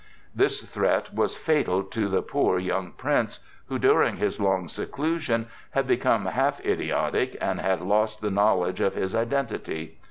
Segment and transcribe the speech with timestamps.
[0.33, 5.85] This threat was fatal to the poor young Prince, who during his long seclusion had
[5.85, 9.99] become half idiotic and had lost the knowledge of his identity.